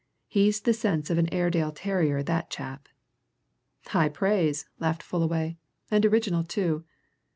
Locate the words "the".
0.61-0.73